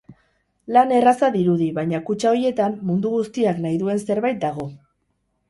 [0.77, 4.69] Lan erraza dirudi, baina kutxa horietan mundu guztiak nahi duen zerbait dago.